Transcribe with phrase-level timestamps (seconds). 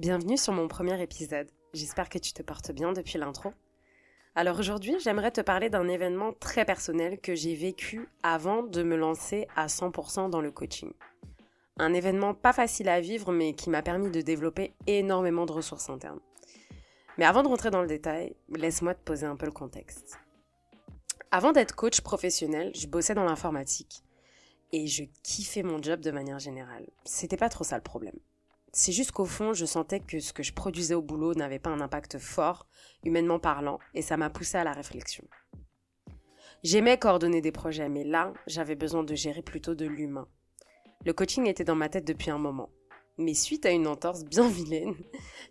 [0.00, 1.50] Bienvenue sur mon premier épisode.
[1.74, 3.52] J'espère que tu te portes bien depuis l'intro.
[4.34, 8.96] Alors aujourd'hui, j'aimerais te parler d'un événement très personnel que j'ai vécu avant de me
[8.96, 10.90] lancer à 100% dans le coaching.
[11.76, 15.90] Un événement pas facile à vivre mais qui m'a permis de développer énormément de ressources
[15.90, 16.20] internes.
[17.18, 20.18] Mais avant de rentrer dans le détail, laisse-moi te poser un peu le contexte.
[21.30, 24.02] Avant d'être coach professionnel, je bossais dans l'informatique
[24.72, 26.88] et je kiffais mon job de manière générale.
[27.04, 28.16] C'était pas trop ça le problème.
[28.72, 31.70] C'est juste qu'au fond, je sentais que ce que je produisais au boulot n'avait pas
[31.70, 32.68] un impact fort,
[33.04, 35.24] humainement parlant, et ça m'a poussé à la réflexion.
[36.62, 40.28] J'aimais coordonner des projets, mais là, j'avais besoin de gérer plutôt de l'humain.
[41.04, 42.70] Le coaching était dans ma tête depuis un moment.
[43.18, 44.94] Mais suite à une entorse bien vilaine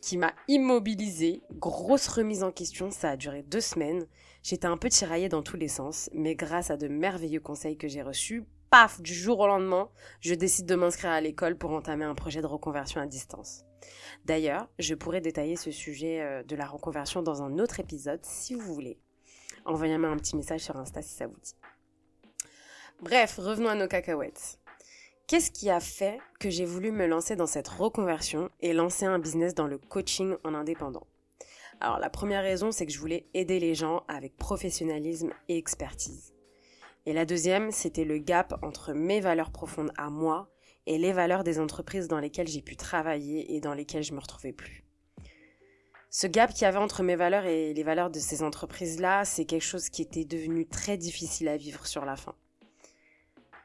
[0.00, 4.06] qui m'a immobilisée, grosse remise en question, ça a duré deux semaines.
[4.42, 7.88] J'étais un peu tiraillée dans tous les sens, mais grâce à de merveilleux conseils que
[7.88, 12.06] j'ai reçus, paf, du jour au lendemain, je décide de m'inscrire à l'école pour entamer
[12.06, 13.66] un projet de reconversion à distance.
[14.24, 18.54] D'ailleurs, je pourrais détailler ce sujet euh, de la reconversion dans un autre épisode si
[18.54, 18.98] vous voulez.
[19.66, 21.54] Envoyez-moi un petit message sur Insta si ça vous dit.
[23.02, 24.58] Bref, revenons à nos cacahuètes.
[25.26, 29.18] Qu'est-ce qui a fait que j'ai voulu me lancer dans cette reconversion et lancer un
[29.18, 31.06] business dans le coaching en indépendant?
[31.80, 36.32] Alors la première raison, c'est que je voulais aider les gens avec professionnalisme et expertise.
[37.04, 40.48] Et la deuxième, c'était le gap entre mes valeurs profondes à moi
[40.86, 44.20] et les valeurs des entreprises dans lesquelles j'ai pu travailler et dans lesquelles je me
[44.20, 44.84] retrouvais plus.
[46.10, 49.46] Ce gap qu'il y avait entre mes valeurs et les valeurs de ces entreprises-là, c'est
[49.46, 52.34] quelque chose qui était devenu très difficile à vivre sur la fin.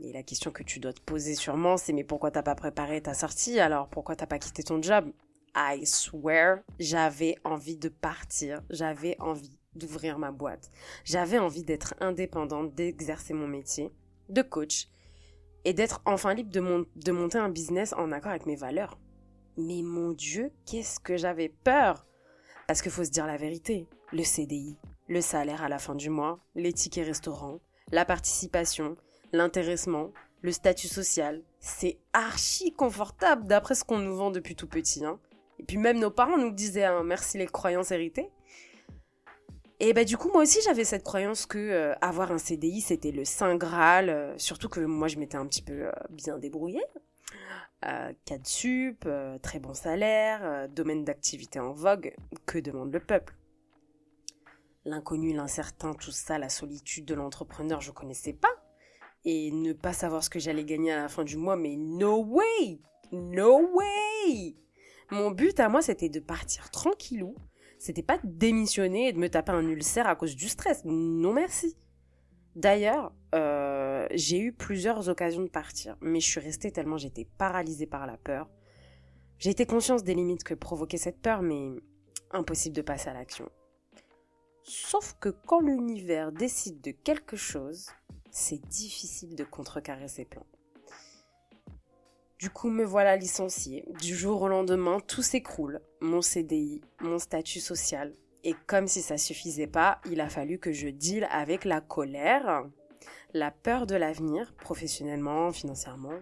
[0.00, 3.00] Et la question que tu dois te poser sûrement, c'est mais pourquoi t'as pas préparé
[3.00, 3.88] ta sortie alors?
[3.88, 5.10] Pourquoi t'as pas quitté ton job?
[5.56, 10.70] I swear, j'avais envie de partir, j'avais envie d'ouvrir ma boîte.
[11.04, 13.92] J'avais envie d'être indépendante, d'exercer mon métier
[14.28, 14.88] de coach
[15.64, 18.98] et d'être enfin libre de, monter un business en accord avec mes valeurs.
[19.56, 22.06] Mais mon Dieu, qu'est-ce que j'avais peur
[22.66, 23.86] Parce qu'il faut se dire la vérité.
[24.12, 24.76] Le CDI,
[25.08, 27.60] le salaire à la fin du mois, les tickets restaurants,
[27.90, 28.96] la participation,
[29.32, 30.10] l'intéressement,
[30.42, 35.04] le statut social, c'est archi confortable d'après ce qu'on nous vend depuis tout petit.
[35.04, 35.18] Hein.
[35.58, 38.30] Et puis même nos parents nous disaient hein, merci les croyances héritées.
[39.80, 43.10] Et bah du coup moi aussi j'avais cette croyance que euh, avoir un CDI c'était
[43.10, 46.84] le saint graal, euh, surtout que moi je m'étais un petit peu euh, bien débrouillée.
[47.82, 49.06] 4 sup,
[49.42, 52.14] très bon salaire, domaine d'activité en vogue,
[52.46, 53.34] que demande le peuple
[54.86, 58.54] L'inconnu, l'incertain, tout ça, la solitude de l'entrepreneur, je connaissais pas.
[59.26, 62.24] Et ne pas savoir ce que j'allais gagner à la fin du mois, mais no
[62.24, 62.80] way!
[63.12, 64.56] No way!
[65.10, 67.34] Mon but à moi c'était de partir tranquillou,
[67.78, 70.82] c'était pas de démissionner et de me taper un ulcère à cause du stress.
[70.84, 71.76] Non merci.
[72.56, 77.86] D'ailleurs, euh, j'ai eu plusieurs occasions de partir, mais je suis restée tellement j'étais paralysée
[77.86, 78.48] par la peur.
[79.38, 81.72] J'ai été conscience des limites que provoquait cette peur, mais
[82.30, 83.50] impossible de passer à l'action.
[84.62, 87.90] Sauf que quand l'univers décide de quelque chose,
[88.30, 90.46] c'est difficile de contrecarrer ses plans.
[92.44, 93.86] Du coup, me voilà licenciée.
[94.02, 95.80] Du jour au lendemain, tout s'écroule.
[96.02, 98.12] Mon CDI, mon statut social.
[98.42, 102.66] Et comme si ça suffisait pas, il a fallu que je deal avec la colère,
[103.32, 106.20] la peur de l'avenir, professionnellement, financièrement.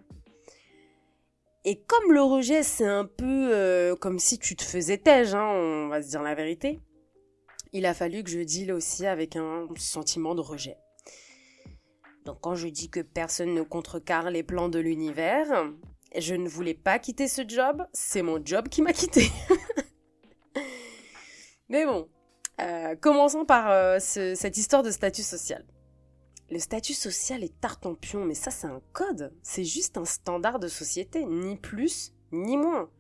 [1.65, 5.49] Et comme le rejet, c'est un peu euh, comme si tu te faisais têche, hein,
[5.49, 6.79] on va se dire la vérité,
[7.73, 10.77] il a fallu que je deal aussi avec un sentiment de rejet.
[12.25, 15.67] Donc quand je dis que personne ne contrecarre les plans de l'univers,
[16.21, 19.31] je ne voulais pas quitter ce job, c'est mon job qui m'a quitté.
[21.69, 22.09] Mais bon,
[22.61, 25.65] euh, commençons par euh, cette histoire de statut social.
[26.51, 30.69] Le statut social est tartempion, mais ça c'est un code, c'est juste un standard de
[30.69, 32.91] société, ni plus ni moins.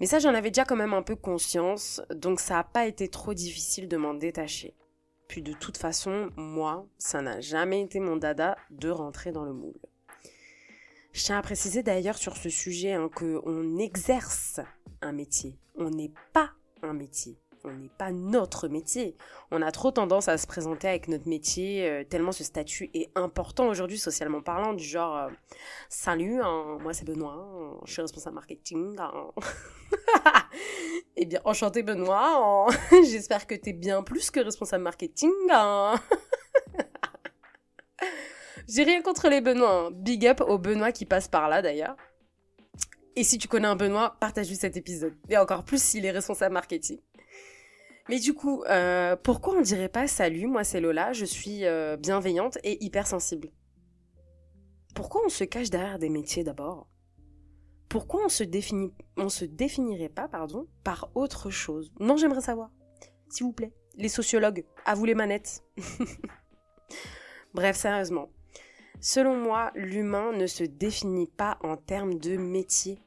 [0.00, 3.08] Mais ça j'en avais déjà quand même un peu conscience, donc ça n'a pas été
[3.08, 4.74] trop difficile de m'en détacher.
[5.28, 9.52] Puis de toute façon, moi, ça n'a jamais été mon dada de rentrer dans le
[9.52, 9.78] moule.
[11.12, 14.60] Je tiens à préciser d'ailleurs sur ce sujet hein, qu'on exerce
[15.02, 15.58] un métier.
[15.76, 16.50] On n'est pas
[16.82, 17.36] un métier.
[17.64, 19.14] On n'est pas notre métier.
[19.50, 23.10] On a trop tendance à se présenter avec notre métier euh, tellement ce statut est
[23.14, 25.28] important aujourd'hui socialement parlant du genre euh,
[25.88, 28.96] salut hein, moi c'est Benoît hein, je suis responsable marketing
[31.16, 35.30] eh bien enchanté Benoît j'espère que tu es bien plus que responsable marketing
[38.74, 39.86] J'ai rien contre les Benoît.
[39.86, 39.90] Hein.
[39.92, 41.96] Big up aux Benoît qui passent par là d'ailleurs.
[43.16, 45.14] Et si tu connais un Benoît, partage-lui cet épisode.
[45.28, 46.98] Et encore plus s'il est responsable marketing.
[48.08, 51.96] Mais du coup, euh, pourquoi on dirait pas salut, moi c'est Lola, je suis euh,
[51.96, 53.50] bienveillante et hypersensible
[54.94, 56.88] Pourquoi on se cache derrière des métiers d'abord?
[57.90, 61.92] Pourquoi on se définit, on se définirait pas, pardon, par autre chose?
[62.00, 62.70] Non, j'aimerais savoir.
[63.28, 63.74] S'il vous plaît.
[63.96, 65.62] Les sociologues, à vous les manettes.
[67.54, 68.30] Bref, sérieusement.
[69.04, 73.00] Selon moi, l'humain ne se définit pas en termes de métier.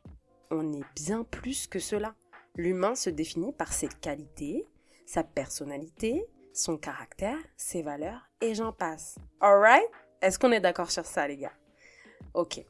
[0.51, 2.15] On est bien plus que cela.
[2.57, 4.67] L'humain se définit par ses qualités,
[5.05, 9.15] sa personnalité, son caractère, ses valeurs, et j'en passe.
[9.39, 9.89] Alright
[10.21, 11.53] Est-ce qu'on est, d'accord sur ça, les gars?
[12.33, 12.61] Ok.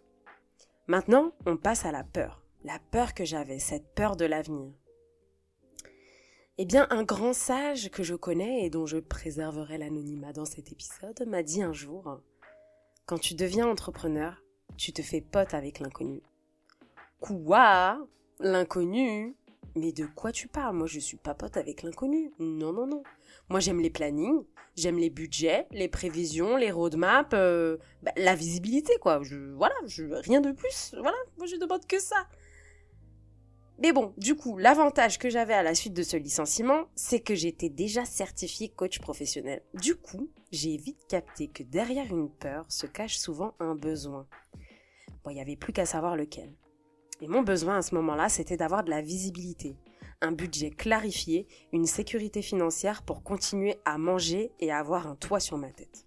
[0.86, 2.44] Maintenant, on passe à la peur.
[2.63, 4.72] La peur que j'avais, cette peur de l'avenir.
[6.60, 10.72] Eh bien, un grand sage que je connais et dont je préserverai l'anonymat dans cet
[10.72, 12.22] épisode m'a dit un jour
[13.07, 14.42] Quand tu deviens entrepreneur,
[14.78, 16.24] tu te fais pote avec l'inconnu.
[17.19, 18.00] Quoi?
[18.40, 19.36] L'inconnu?
[19.75, 20.75] Mais de quoi tu parles?
[20.75, 22.31] Moi, je suis pas pote avec l'inconnu.
[22.40, 23.04] Non, non, non.
[23.50, 24.44] Moi, j'aime les plannings,
[24.75, 29.22] j'aime les budgets, les prévisions, les roadmaps, euh, bah, la visibilité, quoi.
[29.54, 29.75] Voilà,
[30.24, 30.96] rien de plus.
[30.98, 32.25] Voilà, moi, je demande que ça.
[33.80, 37.36] Mais bon, du coup, l'avantage que j'avais à la suite de ce licenciement, c'est que
[37.36, 39.62] j'étais déjà certifié coach professionnel.
[39.74, 44.27] Du coup, j'ai vite capté que derrière une peur se cache souvent un besoin.
[45.24, 46.54] Bon, il n'y avait plus qu'à savoir lequel.
[47.22, 49.75] Et mon besoin à ce moment-là, c'était d'avoir de la visibilité
[50.22, 55.39] un budget clarifié, une sécurité financière pour continuer à manger et à avoir un toit
[55.39, 56.06] sur ma tête.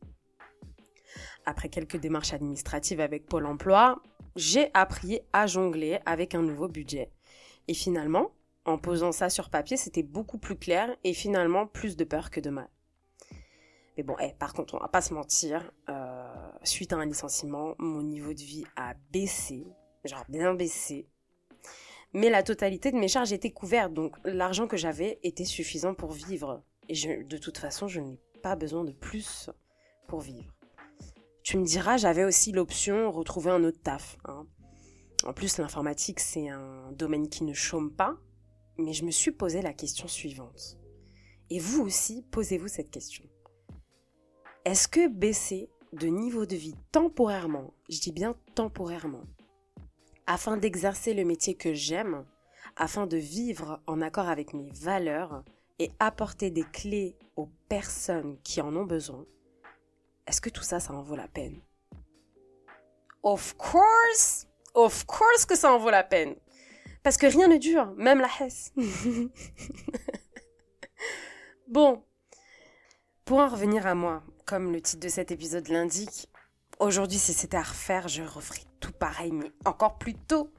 [1.46, 4.02] Après quelques démarches administratives avec Pôle Emploi,
[4.36, 7.10] j'ai appris à jongler avec un nouveau budget.
[7.68, 8.32] Et finalement,
[8.64, 12.40] en posant ça sur papier, c'était beaucoup plus clair et finalement plus de peur que
[12.40, 12.68] de mal.
[13.96, 17.74] Mais bon, eh, par contre, on va pas se mentir, euh, suite à un licenciement,
[17.78, 19.66] mon niveau de vie a baissé,
[20.04, 21.08] genre bien baissé
[22.14, 26.12] mais la totalité de mes charges était couverte, donc l'argent que j'avais était suffisant pour
[26.12, 26.62] vivre.
[26.88, 29.50] Et de toute façon, je n'ai pas besoin de plus
[30.06, 30.54] pour vivre.
[31.42, 34.16] Tu me diras, j'avais aussi l'option retrouver un autre taf.
[34.24, 34.46] Hein.
[35.28, 38.16] En plus, l'informatique, c'est un domaine qui ne chôme pas,
[38.78, 40.78] mais je me suis posé la question suivante.
[41.50, 43.26] Et vous aussi, posez-vous cette question.
[44.64, 49.24] Est-ce que baisser de niveau de vie temporairement, je dis bien temporairement,
[50.26, 52.24] afin d'exercer le métier que j'aime,
[52.76, 55.44] afin de vivre en accord avec mes valeurs
[55.78, 59.26] et apporter des clés aux personnes qui en ont besoin,
[60.26, 61.60] est-ce que tout ça, ça en vaut la peine?
[63.22, 64.47] Of course
[64.80, 66.36] Of course que ça en vaut la peine
[67.02, 68.72] Parce que rien ne dure, même la Hesse.
[71.68, 72.04] bon,
[73.24, 76.28] pour en revenir à moi, comme le titre de cet épisode l'indique,
[76.80, 80.52] Aujourd'hui, si c'était à refaire, je referais tout pareil, mais encore plus tôt.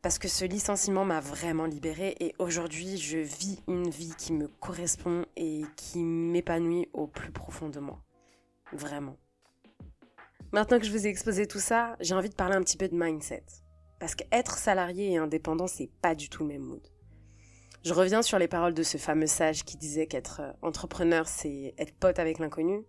[0.00, 4.46] Parce que ce licenciement m'a vraiment libérée et aujourd'hui, je vis une vie qui me
[4.46, 8.00] correspond et qui m'épanouit au plus profond de moi.
[8.72, 9.16] Vraiment.
[10.52, 12.86] Maintenant que je vous ai exposé tout ça, j'ai envie de parler un petit peu
[12.86, 13.44] de mindset.
[13.98, 16.86] Parce qu'être salarié et indépendant, c'est pas du tout le même mood.
[17.84, 21.74] Je reviens sur les paroles de ce fameux sage qui disait qu'être euh, entrepreneur, c'est
[21.78, 22.84] être pote avec l'inconnu.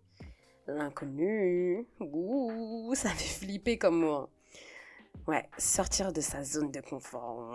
[0.67, 1.87] L'inconnu.
[2.01, 4.29] Ouh, ça fait flipper comme moi.
[5.27, 7.49] Ouais, sortir de sa zone de confort.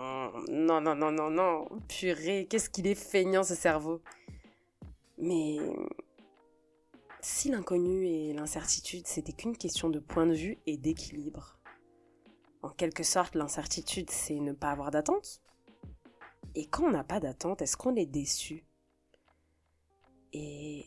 [0.49, 1.67] Non, non, non, non, non.
[1.87, 4.01] Purée, qu'est-ce qu'il est feignant ce cerveau.
[5.19, 5.57] Mais
[7.21, 11.59] si l'inconnu et l'incertitude, c'était qu'une question de point de vue et d'équilibre.
[12.61, 15.41] En quelque sorte, l'incertitude, c'est ne pas avoir d'attente.
[16.55, 18.65] Et quand on n'a pas d'attente, est-ce qu'on est déçu?
[20.33, 20.85] Et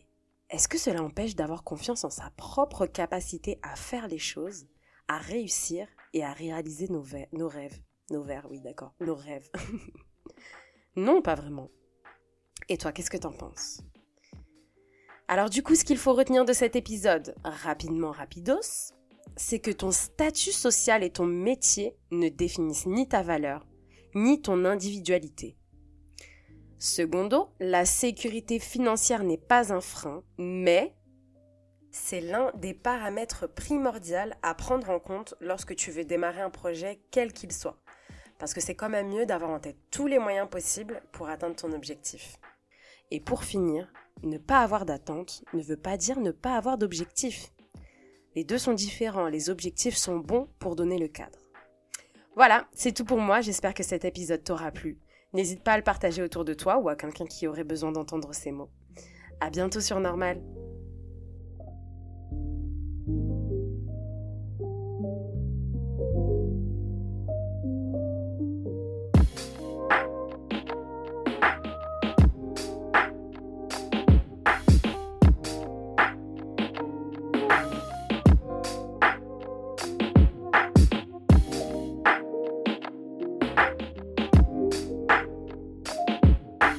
[0.50, 4.66] est-ce que cela empêche d'avoir confiance en sa propre capacité à faire les choses,
[5.08, 7.80] à réussir et à réaliser nos, rêves?
[8.10, 9.50] Nos vers, oui, d'accord, nos rêves.
[10.96, 11.70] non, pas vraiment.
[12.68, 13.82] Et toi, qu'est-ce que t'en penses?
[15.32, 18.92] Alors du coup, ce qu'il faut retenir de cet épisode, rapidement, rapidos,
[19.34, 23.66] c'est que ton statut social et ton métier ne définissent ni ta valeur,
[24.14, 25.56] ni ton individualité.
[26.78, 30.94] Secondo, la sécurité financière n'est pas un frein, mais
[31.90, 37.00] c'est l'un des paramètres primordiaux à prendre en compte lorsque tu veux démarrer un projet
[37.10, 37.78] quel qu'il soit.
[38.38, 41.56] Parce que c'est quand même mieux d'avoir en tête tous les moyens possibles pour atteindre
[41.56, 42.36] ton objectif.
[43.10, 43.90] Et pour finir,
[44.22, 47.52] ne pas avoir d'attente ne veut pas dire ne pas avoir d'objectif.
[48.34, 51.38] Les deux sont différents, les objectifs sont bons pour donner le cadre.
[52.34, 54.98] Voilà, c'est tout pour moi, j'espère que cet épisode t'aura plu.
[55.34, 58.34] N'hésite pas à le partager autour de toi ou à quelqu'un qui aurait besoin d'entendre
[58.34, 58.70] ces mots.
[59.40, 60.40] À bientôt sur Normal.